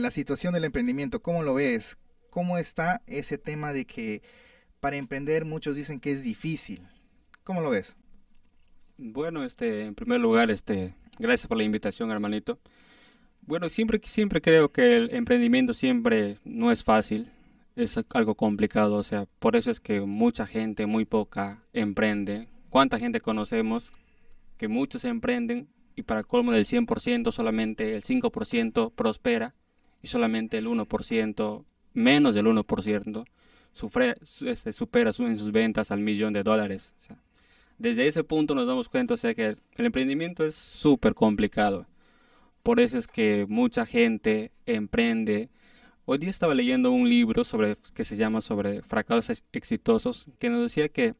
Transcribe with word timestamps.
La 0.00 0.10
situación 0.10 0.54
del 0.54 0.64
emprendimiento, 0.64 1.20
¿cómo 1.20 1.42
lo 1.42 1.52
ves? 1.52 1.98
¿Cómo 2.30 2.56
está 2.56 3.02
ese 3.06 3.36
tema 3.36 3.74
de 3.74 3.84
que 3.84 4.22
para 4.80 4.96
emprender 4.96 5.44
muchos 5.44 5.76
dicen 5.76 6.00
que 6.00 6.10
es 6.10 6.22
difícil? 6.22 6.80
¿Cómo 7.44 7.60
lo 7.60 7.68
ves? 7.68 7.98
Bueno, 8.96 9.44
este, 9.44 9.84
en 9.84 9.94
primer 9.94 10.18
lugar, 10.18 10.50
este, 10.50 10.94
gracias 11.18 11.46
por 11.46 11.58
la 11.58 11.64
invitación, 11.64 12.10
hermanito. 12.10 12.58
Bueno, 13.42 13.68
siempre, 13.68 14.00
siempre 14.02 14.40
creo 14.40 14.72
que 14.72 14.96
el 14.96 15.14
emprendimiento 15.14 15.74
siempre 15.74 16.38
no 16.42 16.72
es 16.72 16.82
fácil, 16.82 17.30
es 17.76 18.00
algo 18.14 18.34
complicado, 18.34 18.96
o 18.96 19.02
sea, 19.02 19.26
por 19.40 19.56
eso 19.56 19.70
es 19.70 19.78
que 19.78 20.00
mucha 20.00 20.46
gente, 20.46 20.86
muy 20.86 21.04
poca, 21.04 21.66
emprende. 21.74 22.48
¿Cuánta 22.70 22.98
gente 22.98 23.20
conocemos 23.20 23.92
que 24.56 24.68
muchos 24.68 25.04
emprenden 25.04 25.68
y 25.96 26.04
para 26.04 26.24
colmo 26.24 26.52
del 26.52 26.64
100% 26.64 27.30
solamente 27.30 27.94
el 27.94 28.02
5% 28.02 28.90
prospera 28.94 29.54
y 30.02 30.08
solamente 30.08 30.58
el 30.58 30.66
1%, 30.66 31.64
menos 31.94 32.34
del 32.34 32.46
1%, 32.46 33.24
sufre, 33.72 34.16
este, 34.46 34.72
supera 34.72 35.12
en 35.18 35.38
sus 35.38 35.52
ventas 35.52 35.90
al 35.90 36.00
millón 36.00 36.32
de 36.32 36.42
dólares. 36.42 36.94
desde 37.78 38.06
ese 38.06 38.22
punto 38.24 38.54
nos 38.54 38.66
damos 38.66 38.88
cuenta 38.88 39.14
o 39.14 39.16
sea, 39.16 39.34
que 39.34 39.56
el 39.76 39.86
emprendimiento 39.86 40.44
es 40.44 40.54
súper 40.54 41.14
complicado. 41.14 41.86
Por 42.62 42.78
eso 42.78 42.96
es 42.96 43.08
que 43.08 43.46
mucha 43.48 43.86
gente 43.86 44.52
emprende. 44.66 45.48
Hoy 46.04 46.18
día 46.18 46.30
estaba 46.30 46.54
leyendo 46.54 46.92
un 46.92 47.08
libro 47.08 47.44
sobre 47.44 47.76
que 47.94 48.04
se 48.04 48.16
llama 48.16 48.40
sobre 48.40 48.82
fracasos 48.82 49.42
exitosos 49.52 50.28
que 50.38 50.48
nos 50.50 50.62
decía 50.62 50.88
que 50.88 51.14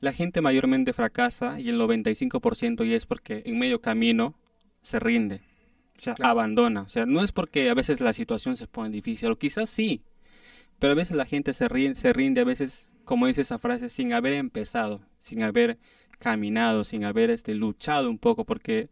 la 0.00 0.12
gente 0.12 0.40
mayormente 0.40 0.92
fracasa 0.92 1.58
y 1.58 1.70
el 1.70 1.80
95% 1.80 2.86
y 2.86 2.94
es 2.94 3.06
porque 3.06 3.42
en 3.46 3.58
medio 3.58 3.80
camino 3.80 4.34
se 4.82 5.00
rinde, 5.00 5.40
o 5.98 6.00
sea, 6.00 6.14
abandona. 6.20 6.82
O 6.82 6.88
sea, 6.88 7.06
no 7.06 7.22
es 7.22 7.32
porque 7.32 7.70
a 7.70 7.74
veces 7.74 8.00
la 8.00 8.12
situación 8.12 8.56
se 8.56 8.66
pone 8.66 8.90
difícil, 8.90 9.30
o 9.30 9.38
quizás 9.38 9.70
sí, 9.70 10.02
pero 10.78 10.92
a 10.92 10.96
veces 10.96 11.16
la 11.16 11.26
gente 11.26 11.52
se 11.52 11.68
rinde, 11.68 11.94
se 11.98 12.12
rinde 12.12 12.40
a 12.42 12.44
veces, 12.44 12.88
como 13.04 13.26
dice 13.26 13.42
esa 13.42 13.58
frase, 13.58 13.90
sin 13.90 14.12
haber 14.12 14.34
empezado, 14.34 15.00
sin 15.20 15.42
haber 15.42 15.78
caminado, 16.18 16.84
sin 16.84 17.04
haber 17.04 17.30
este, 17.30 17.54
luchado 17.54 18.10
un 18.10 18.18
poco, 18.18 18.44
porque 18.44 18.90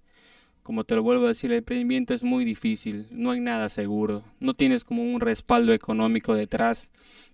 como 0.62 0.84
te 0.84 0.96
lo 0.96 1.02
vuelvo 1.02 1.27
a 1.27 1.28
decir, 1.28 1.52
el 1.52 1.58
emprendimiento 1.58 2.14
es 2.14 2.22
muy 2.22 2.44
difícil, 2.44 3.06
no 3.11 3.33
hay 3.33 3.41
nada 3.41 3.68
seguro, 3.68 4.24
no 4.41 4.55
tienes 4.55 4.83
como 4.83 5.02
un 5.02 5.20
respaldo 5.20 5.74
económico 5.74 6.34
detrás, 6.34 6.91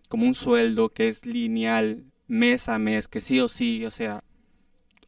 como 0.09 0.27
un 0.27 0.35
sueldo 0.35 0.89
que 0.89 1.09
es 1.09 1.25
lineal, 1.25 2.05
mes 2.27 2.69
a 2.69 2.81
mes, 2.81 3.07
que 3.07 3.21
sí 3.21 3.39
o 3.39 3.47
sí, 3.47 3.87
o 3.87 3.93
sea, 3.93 4.25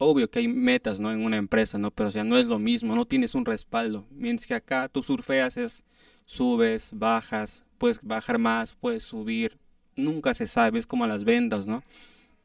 obvio 0.02 0.30
que 0.30 0.40
hay 0.40 0.48
metas, 0.48 1.00
¿no? 1.00 1.12
En 1.12 1.24
una 1.24 1.36
empresa, 1.36 1.78
¿no? 1.78 1.90
Pero, 1.90 2.08
o 2.08 2.12
sea, 2.12 2.24
no 2.24 2.38
es 2.38 2.46
lo 2.46 2.58
mismo, 2.58 2.94
no 2.94 3.06
tienes 3.06 3.34
un 3.34 3.44
respaldo. 3.44 4.06
Mientras 4.10 4.46
que 4.46 4.54
acá 4.54 4.88
tú 4.88 5.02
surfeas 5.02 5.56
es, 5.56 5.84
subes, 6.26 6.90
bajas, 6.94 7.64
puedes 7.78 8.00
bajar 8.02 8.38
más, 8.38 8.74
puedes 8.74 9.04
subir, 9.04 9.58
nunca 9.96 10.34
se 10.34 10.46
sabe, 10.46 10.78
es 10.78 10.86
como 10.86 11.06
las 11.06 11.24
ventas, 11.24 11.66
¿no? 11.66 11.82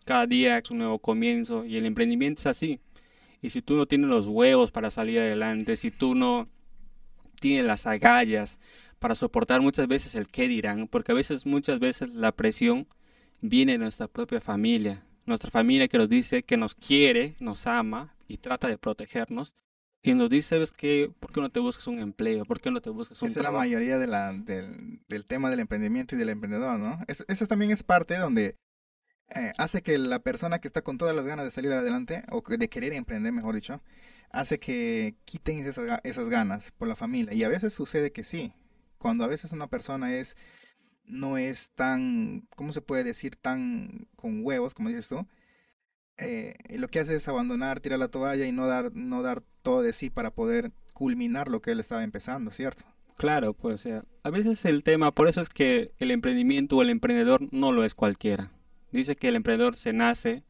Cada 0.06 0.26
día 0.26 0.58
es 0.58 0.72
un 0.72 0.80
nuevo 0.80 1.00
comienzo 1.00 1.66
y 1.66 1.78
el 1.78 1.86
emprendimiento 1.86 2.42
es 2.42 2.48
así. 2.48 2.80
Y 3.42 3.50
si 3.50 3.62
tú 3.62 3.76
no 3.76 3.86
tienes 3.86 4.10
los 4.10 4.28
huevos 4.28 4.72
para 4.72 4.90
salir 4.92 5.20
adelante, 5.20 5.76
si 5.76 5.92
tú 5.92 6.16
no 6.16 6.48
tienes 7.40 7.66
las 7.66 7.86
agallas 7.86 8.60
para 9.00 9.16
soportar 9.16 9.62
muchas 9.62 9.88
veces 9.88 10.16
el 10.16 10.28
qué 10.28 10.48
dirán, 10.48 10.88
porque 10.88 11.12
a 11.12 11.16
veces, 11.16 11.46
muchas 11.46 11.80
veces 11.80 12.10
la 12.10 12.32
presión 12.32 12.88
viene 13.42 13.74
de 13.74 13.78
nuestra 13.80 14.08
propia 14.08 14.42
familia, 14.42 15.06
nuestra 15.28 15.52
familia 15.52 15.88
que 15.88 15.98
nos 15.98 16.10
dice 16.10 16.42
que 16.42 16.58
nos 16.58 16.74
quiere, 16.74 17.36
nos 17.40 17.68
ama 17.68 18.16
y 18.28 18.38
trata 18.38 18.68
de 18.68 18.78
protegernos. 18.78 19.54
Y 20.02 20.14
nos 20.14 20.30
dice, 20.30 20.56
¿sabes 20.56 20.72
qué? 20.72 21.12
¿Por 21.20 21.34
qué 21.34 21.42
no 21.42 21.50
te 21.50 21.60
buscas 21.60 21.86
un 21.88 22.00
empleo? 22.00 22.46
¿Por 22.46 22.62
qué 22.62 22.72
no 22.72 22.82
te 22.82 22.90
buscas 22.90 23.22
un 23.22 23.28
Esa 23.28 23.40
es 23.40 23.44
la 23.44 23.52
mayoría 23.52 23.98
de 23.98 24.08
la, 24.08 24.32
del, 24.32 25.02
del, 25.10 25.26
tema 25.26 25.50
del 25.50 25.60
emprendimiento 25.60 26.16
y 26.16 26.18
del 26.18 26.30
emprendedor, 26.30 26.80
¿no? 26.80 27.00
Eso 27.08 27.46
también 27.46 27.72
es 27.72 27.84
parte 27.84 28.16
donde 28.16 28.56
eh, 29.36 29.52
hace 29.58 29.82
que 29.82 29.98
la 29.98 30.20
persona 30.20 30.60
que 30.60 30.68
está 30.68 30.82
con 30.82 30.98
todas 30.98 31.16
las 31.16 31.26
ganas 31.26 31.46
de 31.46 31.52
salir 31.52 31.74
adelante, 31.74 32.24
o 32.32 32.42
de 32.42 32.70
querer 32.70 32.94
emprender, 32.94 33.34
mejor 33.34 33.56
dicho, 33.56 33.82
hace 34.30 34.60
que 34.60 35.16
quiten 35.26 35.66
esas, 35.66 36.00
esas 36.04 36.30
ganas 36.30 36.72
por 36.78 36.88
la 36.88 36.96
familia. 36.96 37.34
Y 37.34 37.44
a 37.44 37.50
veces 37.50 37.74
sucede 37.74 38.12
que 38.12 38.24
sí. 38.24 38.54
Cuando 38.98 39.26
a 39.26 39.28
veces 39.28 39.52
una 39.52 39.68
persona 39.68 40.16
es 40.16 40.38
no 41.08 41.38
es 41.38 41.72
tan, 41.72 42.48
¿cómo 42.56 42.74
se 42.74 42.82
puede 42.82 43.04
decir? 43.04 43.36
Tan 43.36 44.08
con 44.16 44.46
huevos, 44.46 44.74
como 44.74 44.90
dices 44.90 45.08
tú. 45.08 45.26
Eh, 46.18 46.56
lo 46.78 46.88
que 46.88 47.00
hace 47.00 47.16
es 47.16 47.28
abandonar, 47.28 47.80
tirar 47.80 48.00
la 48.00 48.10
toalla 48.10 48.46
y 48.46 48.52
no 48.52 48.68
dar, 48.68 48.94
no 48.94 49.22
dar 49.22 49.44
todo 49.62 49.82
de 49.82 49.94
sí 49.94 50.10
para 50.10 50.32
poder 50.32 50.72
culminar 50.94 51.48
lo 51.48 51.62
que 51.62 51.72
él 51.72 51.80
estaba 51.80 52.04
empezando, 52.04 52.52
¿cierto? 52.52 52.84
Claro, 53.18 53.54
pues 53.54 53.88
a 53.88 54.30
veces 54.30 54.64
el 54.66 54.84
tema, 54.84 55.12
por 55.12 55.28
eso 55.28 55.42
es 55.42 55.50
que 55.50 55.92
el 55.98 56.12
emprendimiento 56.12 56.78
o 56.78 56.82
el 56.84 56.92
emprendedor 56.92 57.42
no 57.52 57.72
lo 57.72 57.84
es 57.84 57.96
cualquiera. 57.96 58.52
Dice 58.92 59.16
que 59.16 59.30
el 59.30 59.36
emprendedor 59.36 59.76
se 59.76 59.92
nace, 59.92 60.44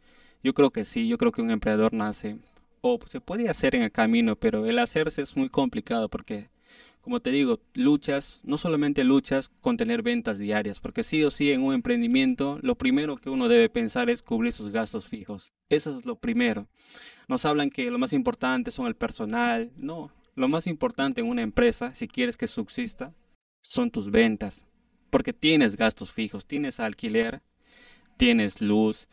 yo 0.43 0.53
creo 0.53 0.71
que 0.71 0.83
sí, 0.83 1.07
yo 1.07 1.17
creo 1.17 1.31
que 1.31 1.41
un 1.41 1.51
emprendedor 1.51 1.93
nace, 1.93 2.37
o 2.81 2.99
se 3.07 3.21
puede 3.21 3.49
hacer 3.49 3.75
en 3.75 3.83
el 3.83 3.91
camino, 3.91 4.35
pero 4.35 4.65
el 4.65 4.79
hacerse 4.79 5.21
es 5.21 5.35
muy 5.37 5.49
complicado 5.49 6.09
porque 6.09 6.49
como 7.07 7.21
te 7.21 7.31
digo, 7.31 7.61
luchas, 7.73 8.41
no 8.43 8.57
solamente 8.57 9.05
luchas 9.05 9.47
con 9.61 9.77
tener 9.77 10.01
ventas 10.01 10.39
diarias, 10.39 10.81
porque 10.81 11.03
sí 11.03 11.23
o 11.23 11.31
sí 11.31 11.51
en 11.53 11.63
un 11.63 11.73
emprendimiento 11.73 12.59
lo 12.61 12.75
primero 12.75 13.15
que 13.15 13.29
uno 13.29 13.47
debe 13.47 13.69
pensar 13.69 14.09
es 14.09 14.21
cubrir 14.21 14.51
sus 14.51 14.73
gastos 14.73 15.07
fijos. 15.07 15.53
Eso 15.69 15.97
es 15.97 16.05
lo 16.05 16.17
primero. 16.17 16.67
Nos 17.29 17.45
hablan 17.45 17.69
que 17.69 17.89
lo 17.89 17.97
más 17.97 18.11
importante 18.11 18.71
son 18.71 18.87
el 18.87 18.95
personal. 18.97 19.71
No, 19.77 20.11
lo 20.35 20.49
más 20.49 20.67
importante 20.67 21.21
en 21.21 21.29
una 21.29 21.43
empresa, 21.43 21.95
si 21.95 22.09
quieres 22.09 22.35
que 22.35 22.45
subsista, 22.45 23.13
son 23.61 23.89
tus 23.89 24.11
ventas, 24.11 24.67
porque 25.09 25.31
tienes 25.31 25.77
gastos 25.77 26.11
fijos, 26.11 26.45
tienes 26.45 26.81
alquiler, 26.81 27.41
tienes 28.17 28.59
luz, 28.59 29.07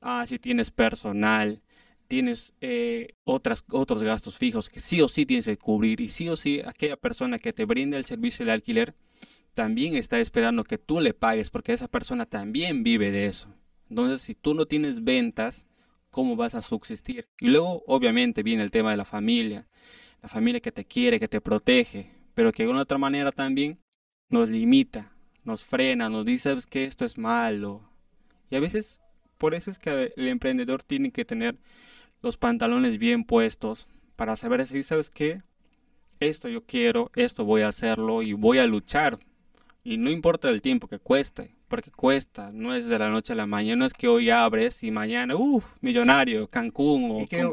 ah, 0.00 0.26
si 0.26 0.38
tienes 0.38 0.70
personal, 0.70 1.60
tienes 2.08 2.54
eh, 2.60 3.14
otras, 3.24 3.64
otros 3.70 4.02
gastos 4.02 4.38
fijos 4.38 4.68
que 4.68 4.80
sí 4.80 5.00
o 5.00 5.08
sí 5.08 5.26
tienes 5.26 5.46
que 5.46 5.56
cubrir 5.56 6.00
y 6.00 6.08
sí 6.08 6.28
o 6.28 6.36
sí 6.36 6.60
aquella 6.64 6.96
persona 6.96 7.38
que 7.38 7.52
te 7.52 7.64
brinda 7.64 7.96
el 7.96 8.04
servicio 8.04 8.44
de 8.44 8.52
alquiler 8.52 8.94
también 9.54 9.94
está 9.94 10.18
esperando 10.18 10.64
que 10.64 10.78
tú 10.78 11.00
le 11.00 11.14
pagues 11.14 11.48
porque 11.48 11.72
esa 11.72 11.88
persona 11.88 12.26
también 12.26 12.82
vive 12.82 13.10
de 13.10 13.26
eso. 13.26 13.48
Entonces, 13.88 14.20
si 14.22 14.34
tú 14.34 14.54
no 14.54 14.66
tienes 14.66 15.04
ventas, 15.04 15.68
¿cómo 16.10 16.36
vas 16.36 16.54
a 16.54 16.62
subsistir? 16.62 17.28
Y 17.40 17.48
luego, 17.48 17.84
obviamente, 17.86 18.42
viene 18.42 18.62
el 18.62 18.70
tema 18.70 18.90
de 18.90 18.96
la 18.96 19.04
familia. 19.04 19.68
La 20.22 20.28
familia 20.28 20.60
que 20.60 20.72
te 20.72 20.84
quiere, 20.84 21.20
que 21.20 21.28
te 21.28 21.40
protege, 21.40 22.10
pero 22.34 22.50
que 22.50 22.64
de 22.64 22.70
una 22.70 22.82
otra 22.82 22.98
manera 22.98 23.30
también 23.30 23.78
nos 24.28 24.48
limita, 24.48 25.12
nos 25.44 25.62
frena, 25.64 26.08
nos 26.08 26.24
dice 26.24 26.56
que 26.68 26.84
esto 26.84 27.04
es 27.04 27.16
malo. 27.16 27.88
Y 28.50 28.56
a 28.56 28.60
veces, 28.60 29.00
por 29.38 29.54
eso 29.54 29.70
es 29.70 29.78
que 29.78 30.12
el 30.16 30.28
emprendedor 30.28 30.82
tiene 30.82 31.12
que 31.12 31.24
tener 31.24 31.58
los 32.24 32.38
pantalones 32.38 32.98
bien 32.98 33.24
puestos 33.24 33.86
para 34.16 34.34
saber 34.36 34.66
si, 34.66 34.82
¿sabes 34.82 35.10
qué? 35.10 35.42
Esto 36.20 36.48
yo 36.48 36.64
quiero, 36.64 37.10
esto 37.14 37.44
voy 37.44 37.60
a 37.60 37.68
hacerlo 37.68 38.22
y 38.22 38.32
voy 38.32 38.58
a 38.58 38.66
luchar. 38.66 39.18
Y 39.84 39.98
no 39.98 40.10
importa 40.10 40.48
el 40.48 40.62
tiempo 40.62 40.88
que 40.88 40.98
cueste, 40.98 41.54
porque 41.68 41.90
cuesta, 41.90 42.50
no 42.50 42.74
es 42.74 42.86
de 42.86 42.98
la 42.98 43.10
noche 43.10 43.34
a 43.34 43.36
la 43.36 43.46
mañana, 43.46 43.80
no 43.80 43.84
es 43.84 43.92
que 43.92 44.08
hoy 44.08 44.30
abres 44.30 44.82
y 44.82 44.90
mañana, 44.90 45.36
uff, 45.36 45.66
millonario, 45.82 46.48
Cancún 46.48 47.10
o... 47.10 47.20
Y 47.20 47.26
que, 47.26 47.46